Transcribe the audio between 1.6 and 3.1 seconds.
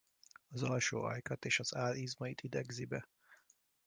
áll izmait idegzi be.